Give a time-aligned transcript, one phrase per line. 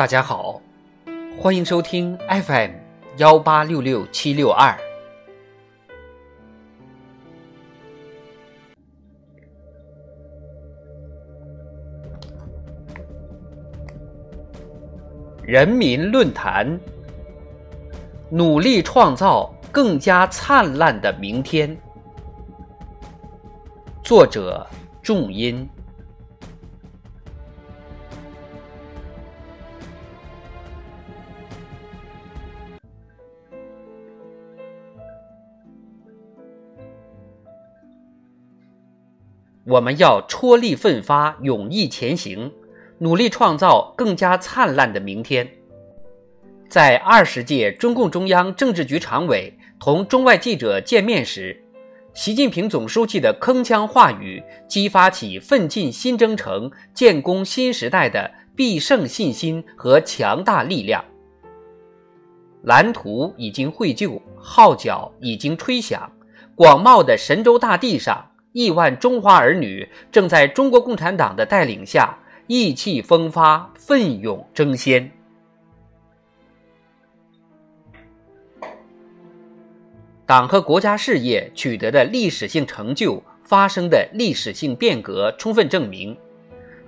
[0.00, 0.58] 大家好，
[1.38, 2.70] 欢迎收听 FM
[3.18, 4.74] 幺八六六七六二。
[15.42, 16.80] 人民论坛，
[18.30, 21.76] 努力创造更加灿烂的明天。
[24.02, 24.66] 作者：
[25.02, 25.68] 仲音。
[39.66, 42.50] 我们要踔厉奋发，勇毅前行，
[42.98, 45.48] 努力创造更加灿烂的明天。
[46.68, 51.62] 在二十届中共中央政治局常委同中外记者见面时，
[52.14, 61.04] 习近平总书记的铿锵话语激发起奋进新征程、建功新时代的必胜信心和强大力量。
[62.62, 66.10] 蓝图已经绘就，号角已经吹响，
[66.54, 68.29] 广袤的神州大地上。
[68.52, 75.10] 亿万中华儿女正在中国共产党的带领下意气风发、奋勇争先。
[80.26, 86.16] 党和国家事业取得的历史性成就、发生的历史性变革，充分证明，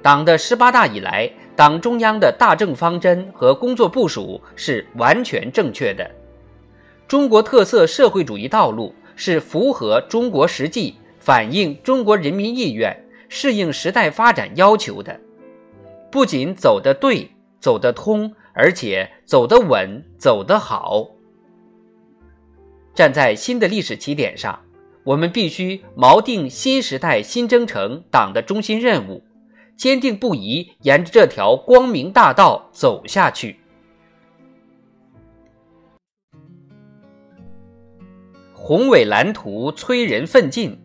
[0.01, 6.09] 党的十八大以来，党中央的大政方针和工作部署是完全正确的。
[7.07, 10.97] 中国特色社会主义道路是符合中国实际。
[11.23, 15.21] 反映中国人民意愿、适应时代发展要求的，
[16.11, 21.11] 不仅走得对、走得通，而且走得稳、走得好。
[22.93, 24.59] 站在新的历史起点上，
[25.05, 29.23] 我们必须锚定新时代新征程党的中心任务，
[29.77, 33.61] 坚定不移沿着这条光明大道走下去。
[38.53, 40.82] 宏伟蓝图催人奋进。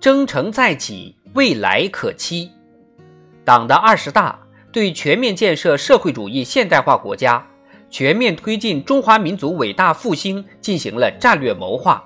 [0.00, 2.50] 征程再起，未来可期。
[3.44, 4.38] 党的二十大
[4.72, 7.46] 对全面建设社会主义现代化国家、
[7.90, 12.02] 全面推进中华民族伟大复兴进行了战略谋划，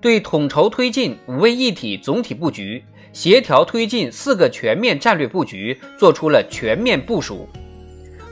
[0.00, 2.82] 对统筹推进五位一体总体布局、
[3.12, 7.46] 协调推进四个全面战略布局作出了全面部署，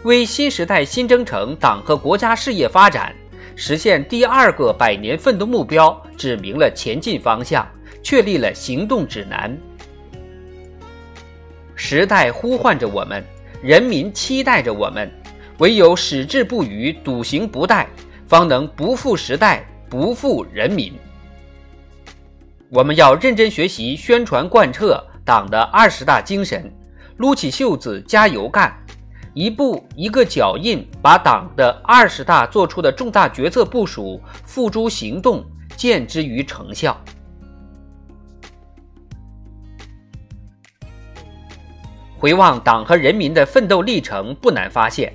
[0.03, 3.15] 为新时代新征程党和国家事业发展
[3.55, 7.69] 实现第二个百年奋斗目标指明了前进方向。
[8.03, 9.57] 确立了行动指南。
[11.75, 13.25] 时代呼唤着我们，
[13.63, 15.11] 人民期待着我们，
[15.59, 17.87] 唯有矢志不渝、笃行不怠，
[18.27, 20.93] 方能不负时代、不负人民。
[22.71, 26.71] 我们要认真学习、宣传贯彻党的二十大精神，
[27.17, 28.77] 撸起袖子加油干，
[29.33, 35.45] 一步一个脚印，把党的二十大作出的重大决策部署付诸行动，
[35.77, 37.01] 见之于成效。
[42.19, 45.13] 回望党和人民的奋斗历程，不难发现，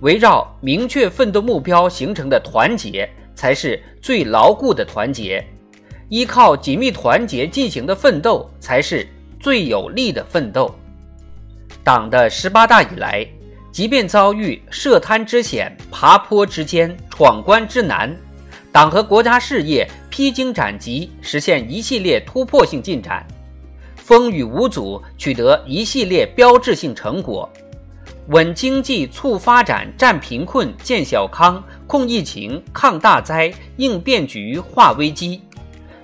[0.00, 5.42] 围绕明确奋斗目标形成的团结，才是最牢固的团结；
[6.10, 9.08] 依靠紧密团结进行的奋斗，才是
[9.40, 10.74] 最有力的奋斗。
[11.82, 13.26] 党的十八大以来，
[13.72, 18.14] 即便遭遇涉滩之险、爬坡之艰、闯关之难，
[18.70, 23.26] 党和国家事业披荆斩棘，实现一系列突破性进展。
[24.06, 27.50] 风雨无阻，取得一系列标志性成果，
[28.28, 35.40] 稳经济、促发展、战贫困、建小康、控疫情、抗大灾、应变局、化危机。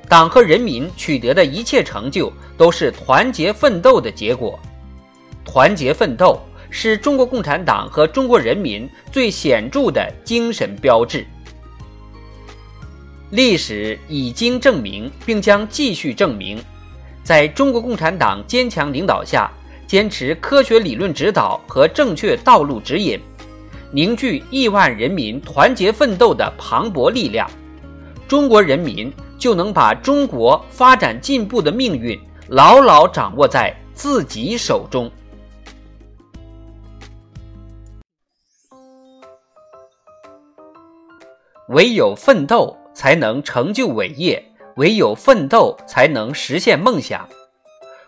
[0.08, 4.58] 党和人民取得的一切成就，都是团结奋斗的结果。
[5.44, 6.40] 团结奋斗
[6.70, 11.24] 是中国共产党和中国人民最显著的精神标志。
[13.30, 16.58] 历史已经证明，并将继续证明。
[17.22, 19.50] 在中国共产党坚强领导下，
[19.86, 23.20] 坚持科学理论指导和正确道路指引，
[23.92, 27.48] 凝聚亿万人民团结奋斗的磅礴力量，
[28.26, 35.10] 中国人民就能把中国发展进步的命运牢牢掌握在自己手中。
[41.68, 44.44] 唯有奋斗，才能成就伟业。
[44.76, 47.28] 唯有奋斗，才能实现梦想。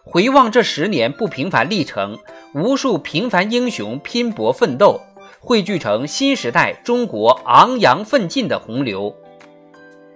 [0.02, 2.18] 回望这十年不平凡历程，
[2.54, 5.00] 无数平凡英雄拼搏奋斗，
[5.40, 9.14] 汇聚成新时代中国昂扬奋进的洪流。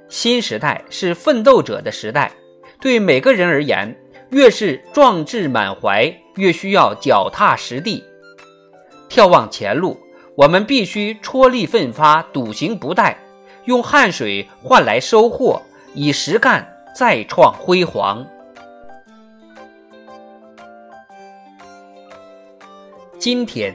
[0.08, 2.32] 新时代是奋斗者的时代，
[2.80, 3.94] 对每个人而言，
[4.30, 8.04] 越是壮志满怀，越需要脚踏实地。
[9.08, 9.98] 眺望前路，
[10.34, 13.16] 我们必须踔厉奋发，笃行不怠，
[13.64, 15.62] 用汗水换来收获，
[15.94, 18.26] 以实干再创辉煌。
[23.18, 23.74] 今天，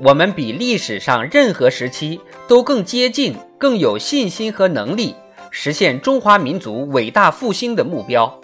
[0.00, 5.14] 我们比历史上任何时期都更接近、更有信心和能力
[5.50, 8.40] 实现中华民族伟大复兴的目标，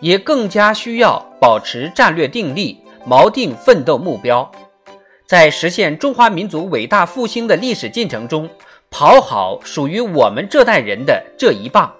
[0.00, 4.50] 也更加需要保持战略定力，锚定奋斗目标，
[5.26, 8.48] 在实现中华民族伟大复兴的历史进程中，
[8.90, 11.92] 跑好属于我们这代人的这一棒，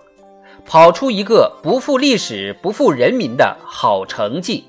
[0.67, 4.65] 跑出一个不负历史、不负人民的好成绩。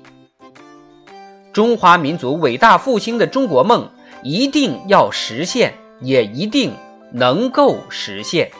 [1.52, 3.88] 中华民族伟大复兴的中国梦
[4.22, 6.72] 一定要实现，也一定
[7.12, 8.50] 能够实现。